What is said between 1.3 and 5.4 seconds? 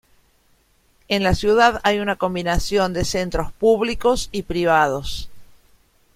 ciudad hay una combinación de centros públicos y privados.